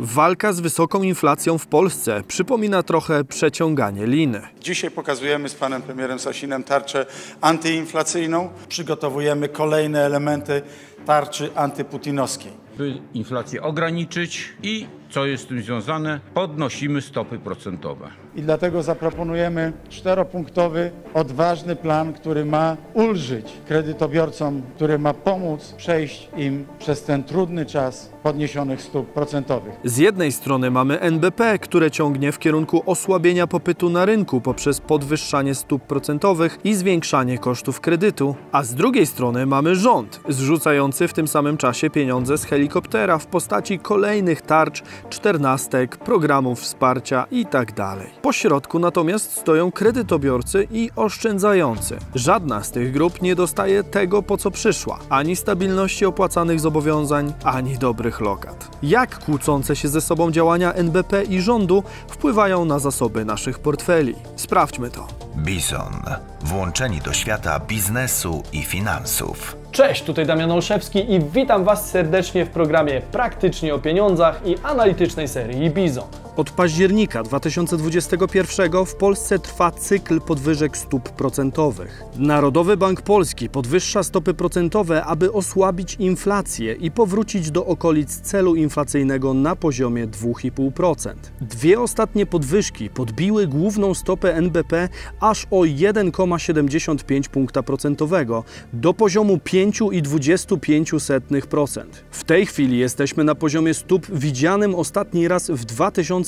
[0.00, 4.42] Walka z wysoką inflacją w Polsce przypomina trochę przeciąganie liny.
[4.60, 7.06] Dzisiaj pokazujemy z panem premierem Sasinem tarczę
[7.40, 8.48] antyinflacyjną.
[8.68, 10.62] Przygotowujemy kolejne elementy
[11.06, 12.52] tarczy antyputinowskiej.
[12.78, 18.08] by inflację ograniczyć i, co jest z tym związane, podnosimy stopy procentowe.
[18.36, 26.66] I dlatego zaproponujemy czteropunktowy, odważny plan, który ma ulżyć kredytobiorcom, który ma pomóc przejść im
[26.78, 29.74] przez ten trudny czas podniesionych stóp procentowych.
[29.84, 35.54] Z jednej strony mamy NBP, które ciągnie w kierunku osłabienia popytu na rynku poprzez podwyższanie
[35.54, 41.28] stóp procentowych i zwiększanie kosztów kredytu, a z drugiej strony mamy rząd, zrzucający w tym
[41.28, 47.96] samym czasie pieniądze z helikoptera w postaci kolejnych tarcz, czternastek, programów wsparcia itd.
[48.22, 51.98] Po środku natomiast stoją kredytobiorcy i oszczędzający.
[52.14, 57.78] Żadna z tych grup nie dostaje tego, po co przyszła, ani stabilności opłacanych zobowiązań, ani
[57.78, 58.68] dobrych lokat.
[58.82, 64.14] Jak kłócące się ze sobą działania NBP i rządu wpływają na zasoby naszych portfeli?
[64.36, 65.06] Sprawdźmy to.
[65.36, 66.02] Bison.
[66.40, 69.56] Włączeni do świata biznesu i finansów.
[69.78, 75.28] Cześć, tutaj Damian Olszewski i witam Was serdecznie w programie Praktycznie o pieniądzach i analitycznej
[75.28, 76.27] serii Bizon.
[76.38, 82.02] Od października 2021 w Polsce trwa cykl podwyżek stóp procentowych.
[82.16, 89.34] Narodowy Bank Polski podwyższa stopy procentowe, aby osłabić inflację i powrócić do okolic celu inflacyjnego
[89.34, 91.14] na poziomie 2,5%.
[91.40, 94.88] Dwie ostatnie podwyżki podbiły główną stopę NBP
[95.20, 101.84] aż o 1,75 punkta procentowego do poziomu 5,25%.
[102.10, 105.64] W tej chwili jesteśmy na poziomie stóp widzianym ostatni raz w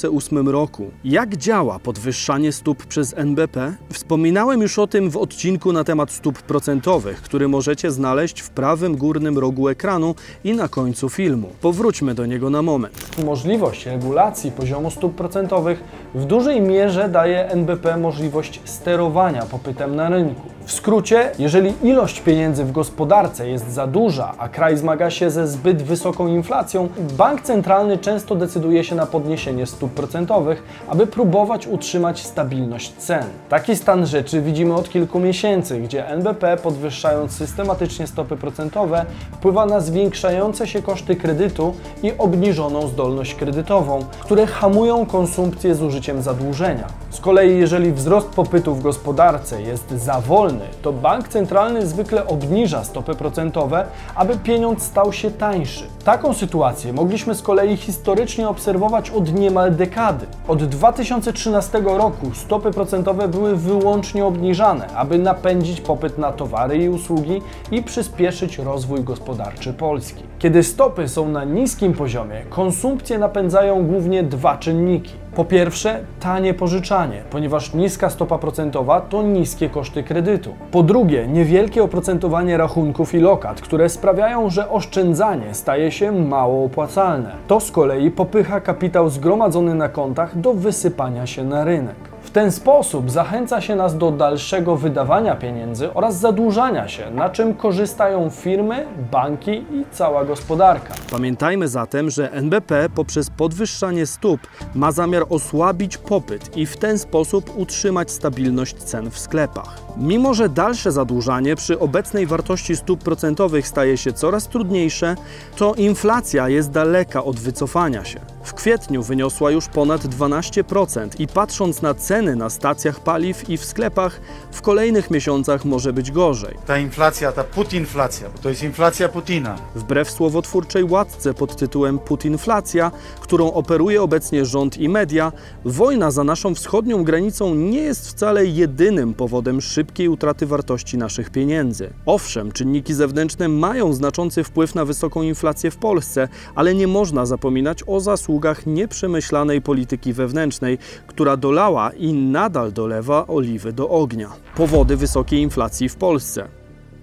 [0.01, 0.91] 2008 roku.
[1.05, 3.75] Jak działa podwyższanie stóp przez NBP?
[3.93, 8.97] Wspominałem już o tym w odcinku na temat stóp procentowych, który możecie znaleźć w prawym
[8.97, 11.49] górnym rogu ekranu i na końcu filmu.
[11.61, 13.25] Powróćmy do niego na moment.
[13.25, 15.85] Możliwość regulacji poziomu stóp procentowych
[16.15, 20.51] w dużej mierze daje NBP możliwość sterowania popytem na rynku.
[20.65, 25.49] W skrócie, jeżeli ilość pieniędzy w gospodarce jest za duża, a kraj zmaga się ze
[25.49, 32.27] zbyt wysoką inflacją, bank centralny często decyduje się na podniesienie stóp procentowych, aby próbować utrzymać
[32.27, 33.25] stabilność cen.
[33.49, 39.81] Taki stan rzeczy widzimy od kilku miesięcy, gdzie NBP podwyższając systematycznie stopy procentowe wpływa na
[39.81, 47.00] zwiększające się koszty kredytu i obniżoną zdolność kredytową, które hamują konsumpcję z użyciem zadłużenia.
[47.11, 52.85] Z kolei jeżeli wzrost popytu w gospodarce jest za wolny, to bank centralny zwykle obniża
[52.85, 55.85] stopy procentowe, aby pieniądz stał się tańszy.
[56.05, 60.27] Taką sytuację mogliśmy z kolei historycznie obserwować od niemal dekady.
[60.49, 67.43] Od 2013 roku stopy procentowe były wyłącznie obniżane, aby napędzić popyt na towary i usługi
[67.71, 70.23] i przyspieszyć rozwój gospodarczy Polski.
[70.39, 75.13] Kiedy stopy są na niskim poziomie, konsumpcję napędzają głównie dwa czynniki.
[75.35, 80.55] Po pierwsze, tanie pożyczanie, ponieważ niska stopa procentowa to niskie koszty kredytu.
[80.71, 87.33] Po drugie, niewielkie oprocentowanie rachunków i lokat, które sprawiają, że oszczędzanie staje się mało opłacalne.
[87.47, 92.10] To z kolei popycha kapitał zgromadzony na kontach do wysypania się na rynek.
[92.31, 97.55] W ten sposób zachęca się nas do dalszego wydawania pieniędzy oraz zadłużania się, na czym
[97.55, 100.95] korzystają firmy, banki i cała gospodarka.
[101.11, 104.41] Pamiętajmy zatem, że NBP poprzez podwyższanie stóp
[104.75, 109.81] ma zamiar osłabić popyt i w ten sposób utrzymać stabilność cen w sklepach.
[109.97, 115.15] Mimo, że dalsze zadłużanie przy obecnej wartości stóp procentowych staje się coraz trudniejsze,
[115.57, 118.21] to inflacja jest daleka od wycofania się.
[118.43, 123.65] W kwietniu wyniosła już ponad 12% i patrząc na ceny na stacjach paliw i w
[123.65, 124.21] sklepach,
[124.51, 126.57] w kolejnych miesiącach może być gorzej.
[126.67, 129.59] Ta inflacja, ta putinflacja, bo to jest inflacja Putina.
[129.75, 132.91] Wbrew słowotwórczej łatce pod tytułem Putinflacja,
[133.21, 135.33] którą operuje obecnie rząd i media,
[135.65, 141.91] wojna za naszą wschodnią granicą nie jest wcale jedynym powodem szybkiej utraty wartości naszych pieniędzy.
[142.07, 147.83] Owszem, czynniki zewnętrzne mają znaczący wpływ na wysoką inflację w Polsce, ale nie można zapominać
[147.87, 148.30] o zasługach
[148.67, 154.29] nieprzemyślanej polityki wewnętrznej, która dolała i nadal dolewa oliwy do ognia.
[154.57, 156.60] Powody wysokiej inflacji w Polsce.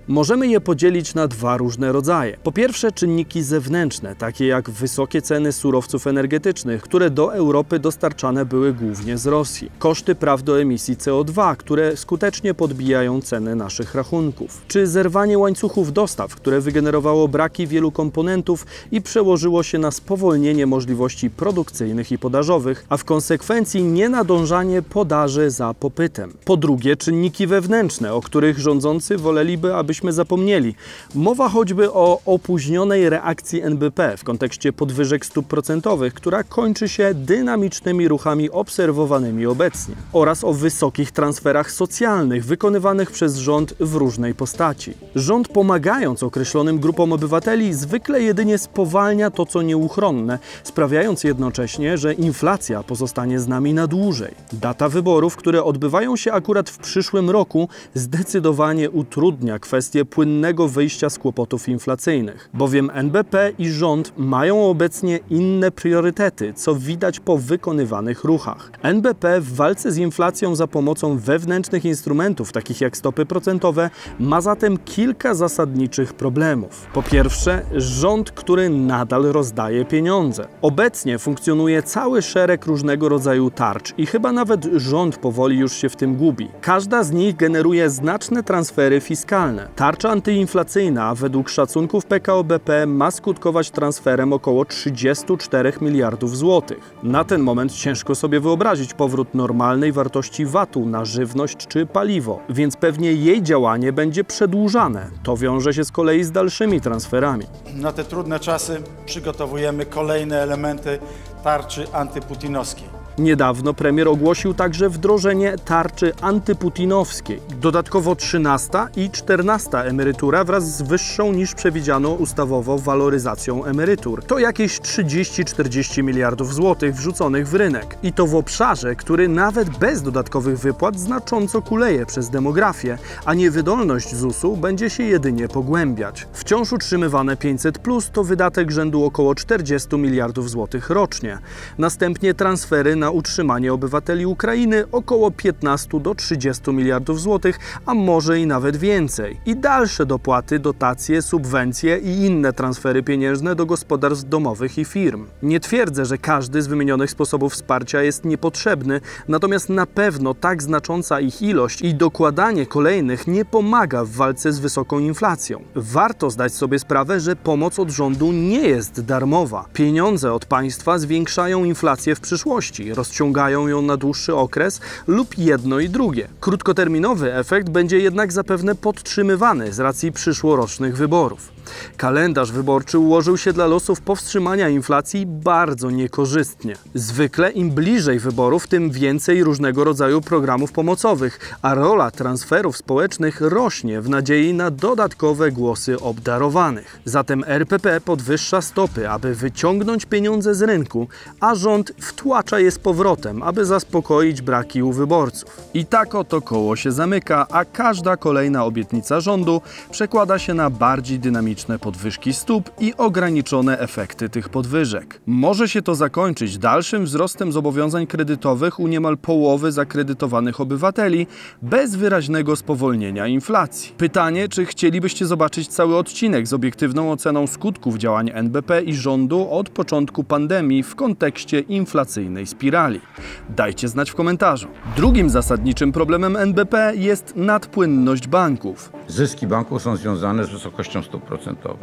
[0.09, 2.38] Możemy je podzielić na dwa różne rodzaje.
[2.44, 8.74] Po pierwsze, czynniki zewnętrzne, takie jak wysokie ceny surowców energetycznych, które do Europy dostarczane były
[8.74, 14.88] głównie z Rosji, koszty praw do emisji CO2, które skutecznie podbijają ceny naszych rachunków, czy
[14.88, 22.12] zerwanie łańcuchów dostaw, które wygenerowało braki wielu komponentów i przełożyło się na spowolnienie możliwości produkcyjnych
[22.12, 26.33] i podażowych, a w konsekwencji nienadążanie podaży za popytem.
[26.45, 30.75] Po drugie, czynniki wewnętrzne, o których rządzący woleliby, aby żebyśmy zapomnieli.
[31.15, 38.07] Mowa choćby o opóźnionej reakcji NBP w kontekście podwyżek stóp procentowych, która kończy się dynamicznymi
[38.07, 44.94] ruchami obserwowanymi obecnie oraz o wysokich transferach socjalnych wykonywanych przez rząd w różnej postaci.
[45.15, 52.83] Rząd pomagając określonym grupom obywateli zwykle jedynie spowalnia to, co nieuchronne, sprawiając jednocześnie, że inflacja
[52.83, 54.35] pozostanie z nami na dłużej.
[54.53, 61.19] Data wyborów, które odbywają się akurat w przyszłym roku, zdecydowanie utrudnia kwestię płynnego wyjścia z
[61.19, 68.72] kłopotów inflacyjnych, bowiem NBP i rząd mają obecnie inne priorytety, co widać po wykonywanych ruchach.
[68.81, 73.89] NBP w walce z inflacją za pomocą wewnętrznych instrumentów, takich jak stopy procentowe,
[74.19, 76.88] ma zatem kilka zasadniczych problemów.
[76.94, 80.48] Po pierwsze, rząd, który nadal rozdaje pieniądze.
[80.62, 85.95] Obecnie funkcjonuje cały szereg różnego rodzaju tarcz i chyba nawet rząd powoli już się w
[85.95, 86.48] tym gubi.
[86.62, 89.69] Każda z nich generuje znaczne transfery fiskalne.
[89.77, 96.95] Tarcza antyinflacyjna według szacunków PKO BP ma skutkować transferem około 34 miliardów złotych.
[97.03, 102.75] Na ten moment ciężko sobie wyobrazić powrót normalnej wartości VAT-u na żywność czy paliwo, więc
[102.75, 105.07] pewnie jej działanie będzie przedłużane.
[105.24, 107.45] To wiąże się z kolei z dalszymi transferami.
[107.73, 111.00] Na te trudne czasy przygotowujemy kolejne elementy
[111.44, 112.96] tarczy antyputinowskiej.
[113.18, 117.40] Niedawno premier ogłosił także wdrożenie tarczy antyputinowskiej.
[117.62, 124.24] Dodatkowo 13 i 14 emerytura wraz z wyższą niż przewidziano ustawowo waloryzacją emerytur.
[124.24, 127.98] To jakieś 30-40 miliardów złotych wrzuconych w rynek.
[128.04, 134.16] I to w obszarze, który nawet bez dodatkowych wypłat znacząco kuleje przez demografię, a niewydolność
[134.16, 136.28] ZUS-u będzie się jedynie pogłębiać.
[136.34, 141.38] Wciąż utrzymywane 500 plus to wydatek rzędu około 40 miliardów złotych rocznie.
[141.78, 148.48] Następnie transfery na utrzymanie obywateli Ukrainy około 15 do 30 miliardów złotych, a może i
[148.48, 149.39] nawet więcej.
[149.45, 155.25] I dalsze dopłaty, dotacje, subwencje i inne transfery pieniężne do gospodarstw domowych i firm.
[155.44, 161.19] Nie twierdzę, że każdy z wymienionych sposobów wsparcia jest niepotrzebny, natomiast na pewno tak znacząca
[161.19, 165.63] ich ilość i dokładanie kolejnych nie pomaga w walce z wysoką inflacją.
[165.75, 169.65] Warto zdać sobie sprawę, że pomoc od rządu nie jest darmowa.
[169.74, 175.89] Pieniądze od państwa zwiększają inflację w przyszłości, rozciągają ją na dłuższy okres lub jedno i
[175.89, 176.27] drugie.
[176.39, 181.56] Krótkoterminowy efekt będzie jednak zapewne podtrzymywany z racji przyszłorocznych wyborów.
[181.98, 186.75] Kalendarz wyborczy ułożył się dla losów powstrzymania inflacji bardzo niekorzystnie.
[186.94, 194.02] Zwykle im bliżej wyborów, tym więcej różnego rodzaju programów pomocowych, a rola transferów społecznych rośnie
[194.02, 197.00] w nadziei na dodatkowe głosy obdarowanych.
[197.06, 201.08] Zatem RPP podwyższa stopy, aby wyciągnąć pieniądze z rynku,
[201.40, 205.62] a rząd wtłacza je z powrotem, aby zaspokoić braki u wyborców.
[205.74, 209.62] I tak oto koło się zamyka, a każda kolejna obietnica rządu
[209.92, 215.21] przekłada się na bardziej dynamiczne podwyżki stóp i ograniczone efekty tych podwyżek.
[215.25, 221.27] Może się to zakończyć dalszym wzrostem zobowiązań kredytowych u niemal połowy zakredytowanych obywateli
[221.62, 223.94] bez wyraźnego spowolnienia inflacji.
[223.98, 229.69] Pytanie, czy chcielibyście zobaczyć cały odcinek z obiektywną oceną skutków działań NBP i rządu od
[229.69, 233.01] początku pandemii w kontekście inflacyjnej spirali?
[233.50, 234.68] Dajcie znać w komentarzu.
[234.95, 238.92] Drugim zasadniczym problemem NBP jest nadpłynność banków.
[239.07, 241.46] Zyski banków są związane z wysokością stóp procentowych.
[241.55, 241.77] W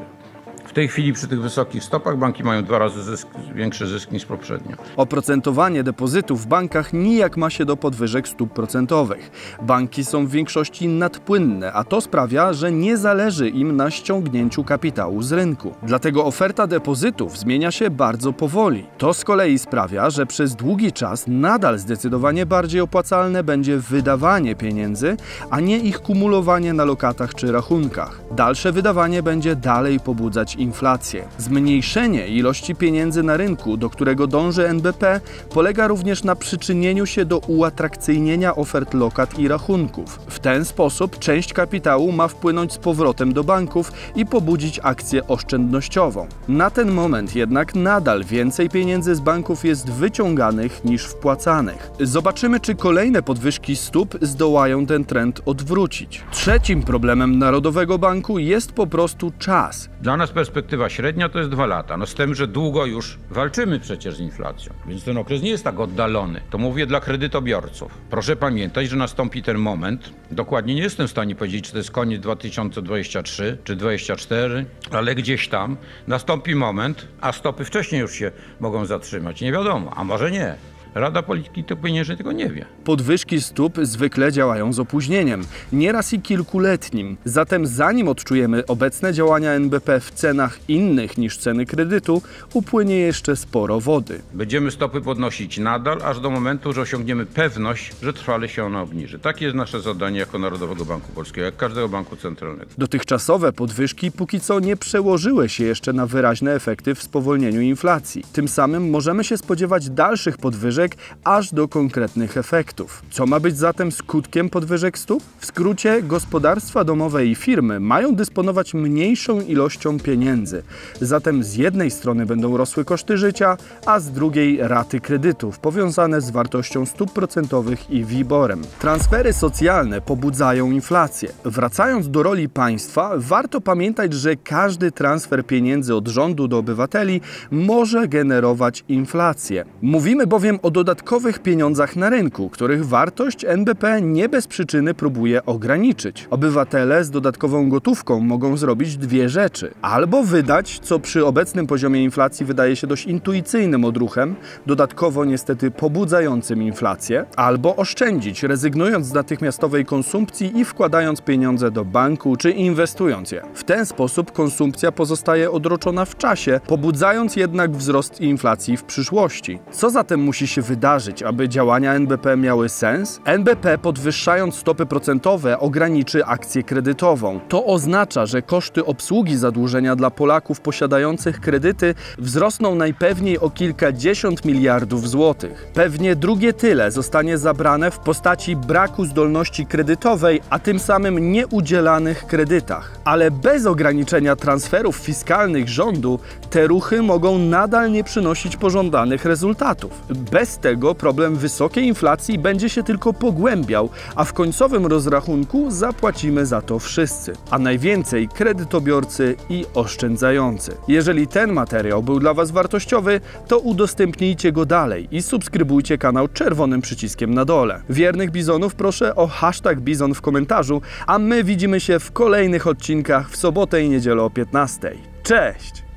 [0.75, 4.76] tej chwili przy tych wysokich stopach banki mają dwa razy zysk, większy zysk niż poprzednio.
[4.97, 9.31] Oprocentowanie depozytów w bankach nijak ma się do podwyżek stóp procentowych.
[9.62, 15.23] Banki są w większości nadpłynne, a to sprawia, że nie zależy im na ściągnięciu kapitału
[15.23, 15.75] z rynku.
[15.83, 18.87] Dlatego oferta depozytów zmienia się bardzo powoli.
[18.99, 25.16] To z kolei sprawia, że przez długi czas nadal zdecydowanie bardziej opłacalne będzie wydawanie pieniędzy,
[25.50, 28.21] a nie ich kumulowanie na lokatach czy rachunkach.
[28.31, 31.25] Dalsze wydawanie będzie dalej pobudzać inflację.
[31.38, 37.38] Zmniejszenie ilości pieniędzy na rynku, do którego dąży NBP, polega również na przyczynieniu się do
[37.38, 40.21] uatrakcyjnienia ofert lokat i rachunków.
[40.28, 46.26] W ten sposób część kapitału ma wpłynąć z powrotem do banków i pobudzić akcję oszczędnościową.
[46.49, 51.90] Na ten moment jednak nadal więcej pieniędzy z banków jest wyciąganych niż wpłacanych.
[52.00, 56.25] Zobaczymy, czy kolejne podwyżki stóp zdołają ten trend odwrócić.
[56.30, 59.88] Trzecim problemem Narodowego Banku jest po prostu czas.
[60.00, 60.53] Dla nas perspektywa
[60.88, 61.96] średnia to jest dwa lata.
[61.96, 65.64] No z tym, że długo już walczymy przecież z inflacją, więc ten okres nie jest
[65.64, 66.40] tak oddalony.
[66.50, 67.99] To mówię dla kredytobiorców.
[68.11, 70.12] Proszę pamiętać, że nastąpi ten moment.
[70.30, 75.49] Dokładnie nie jestem w stanie powiedzieć, czy to jest koniec 2023 czy 2024, ale gdzieś
[75.49, 78.30] tam nastąpi moment, a stopy wcześniej już się
[78.61, 79.40] mogą zatrzymać.
[79.40, 80.74] Nie wiadomo, a może nie.
[80.95, 82.67] Rada Polityki Pieniężnej tego nie wie.
[82.85, 87.17] Podwyżki stóp zwykle działają z opóźnieniem, nieraz i kilkuletnim.
[87.25, 92.23] Zatem zanim odczujemy obecne działania NBP w cenach innych niż ceny kredytu,
[92.53, 94.21] upłynie jeszcze sporo wody.
[94.35, 99.19] Będziemy stopy podnosić nadal, aż do momentu, że osiągniemy pewność, że trwale się ona obniży.
[99.19, 102.71] Takie jest nasze zadanie jako Narodowego Banku Polskiego, jak każdego banku centralnego.
[102.79, 108.25] Dotychczasowe podwyżki póki co nie przełożyły się jeszcze na wyraźne efekty w spowolnieniu inflacji.
[108.33, 110.84] Tym samym możemy się spodziewać dalszych podwyżek
[111.25, 113.03] aż do konkretnych efektów.
[113.11, 115.23] Co ma być zatem skutkiem podwyżek stóp?
[115.38, 120.62] W skrócie, gospodarstwa domowe i firmy mają dysponować mniejszą ilością pieniędzy.
[121.00, 126.31] Zatem z jednej strony będą rosły koszty życia, a z drugiej raty kredytów powiązane z
[126.31, 128.62] wartością stóp procentowych i WIBORem.
[128.79, 131.29] Transfery socjalne pobudzają inflację.
[131.45, 138.09] Wracając do roli państwa, warto pamiętać, że każdy transfer pieniędzy od rządu do obywateli może
[138.09, 139.64] generować inflację.
[139.83, 146.26] Mówimy bowiem o dodatkowych pieniądzach na rynku, których wartość NBP nie bez przyczyny próbuje ograniczyć.
[146.31, 152.47] Obywatele z dodatkową gotówką mogą zrobić dwie rzeczy: albo wydać, co przy obecnym poziomie inflacji
[152.47, 154.35] wydaje się dość intuicyjnym odruchem,
[154.66, 162.37] dodatkowo niestety pobudzającym inflację, albo oszczędzić, rezygnując z natychmiastowej konsumpcji i wkładając pieniądze do banku
[162.37, 163.43] czy inwestując je.
[163.54, 169.59] W ten sposób konsumpcja pozostaje odroczona w czasie, pobudzając jednak wzrost inflacji w przyszłości.
[169.73, 173.21] Co zatem musi się wydarzyć, aby działania NBP miały sens?
[173.25, 177.40] NBP podwyższając stopy procentowe ograniczy akcję kredytową.
[177.49, 185.09] To oznacza, że koszty obsługi zadłużenia dla Polaków posiadających kredyty wzrosną najpewniej o kilkadziesiąt miliardów
[185.09, 185.66] złotych.
[185.75, 192.99] Pewnie drugie tyle zostanie zabrane w postaci braku zdolności kredytowej, a tym samym nieudzielanych kredytach.
[193.04, 196.18] Ale bez ograniczenia transferów fiskalnych rządu
[196.50, 200.02] te ruchy mogą nadal nie przynosić pożądanych rezultatów.
[200.45, 206.63] Bez tego problem wysokiej inflacji będzie się tylko pogłębiał, a w końcowym rozrachunku zapłacimy za
[206.63, 210.77] to wszyscy, a najwięcej kredytobiorcy i oszczędzający.
[210.89, 216.81] Jeżeli ten materiał był dla Was wartościowy, to udostępnijcie go dalej i subskrybujcie kanał czerwonym
[216.81, 217.83] przyciskiem na dole.
[217.91, 223.31] Wiernych bizonów proszę o hashtag bizon w komentarzu, a my widzimy się w kolejnych odcinkach
[223.31, 224.93] w sobotę i niedzielę o 15.
[225.23, 225.84] Cześć!